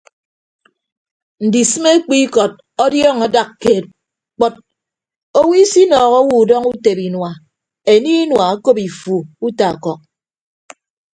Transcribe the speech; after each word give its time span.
Ndisịme 1.45 1.89
ekpu 1.95 2.13
ikọt 2.25 2.53
ọdiọọñọ 2.83 3.23
adak 3.27 3.49
keed 3.61 3.85
kpọt 4.35 4.53
owo 5.39 5.51
isinọọhọ 5.63 6.17
owo 6.21 6.35
udọñọ 6.41 6.67
utebe 6.73 7.01
inua 7.09 7.31
enie 7.93 8.19
inua 8.23 8.43
okop 8.55 8.77
ifu 8.87 9.15
uta 9.47 9.65
ọkọk. 9.73 9.99